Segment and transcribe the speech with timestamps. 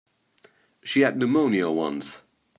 [0.81, 2.23] She had pneumonia once.